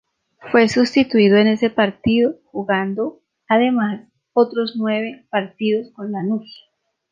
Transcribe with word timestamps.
Fue 0.51 0.67
sustituido 0.67 1.37
en 1.37 1.45
ese 1.47 1.69
partido, 1.69 2.33
jugando, 2.45 3.19
además, 3.47 4.09
otros 4.33 4.73
nueve 4.75 5.27
partidos 5.29 5.91
con 5.93 6.11
Lanús. 6.13 6.51